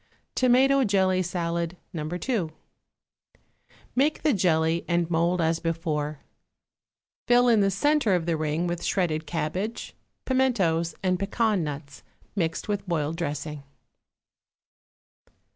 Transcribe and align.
=Tomato 0.33 0.83
Jelly 0.83 1.21
Salad, 1.21 1.77
No. 1.93 2.03
2.= 2.05 2.49
Make 3.95 4.23
the 4.23 4.33
jelly 4.33 4.83
and 4.87 5.07
mould 5.11 5.39
as 5.39 5.59
before. 5.59 6.21
Fill 7.27 7.47
in 7.47 7.59
the 7.59 7.69
centre 7.69 8.15
of 8.15 8.25
the 8.25 8.35
ring 8.35 8.65
with 8.65 8.83
shredded 8.83 9.27
cabbage, 9.27 9.93
pimentos 10.25 10.95
and 11.03 11.19
pecan 11.19 11.63
nuts, 11.63 12.01
mixed 12.35 12.67
with 12.67 12.87
boiled 12.89 13.15
dressing. 13.15 13.61